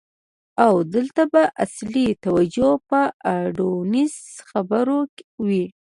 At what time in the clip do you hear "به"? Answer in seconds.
1.31-1.43